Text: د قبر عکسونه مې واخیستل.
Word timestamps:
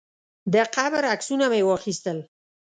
د 0.53 0.55
قبر 0.75 1.01
عکسونه 1.13 1.45
مې 1.51 1.61
واخیستل. 1.67 2.17